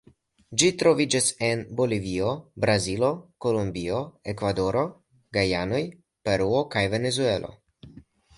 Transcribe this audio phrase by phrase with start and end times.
[0.61, 2.31] Ĝi troviĝas en Bolivio,
[2.65, 3.09] Brazilo,
[3.45, 4.01] Kolombio,
[4.35, 4.87] Ekvadoro,
[5.39, 5.83] Gujanoj,
[6.27, 7.55] Peruo kaj Venezuelo.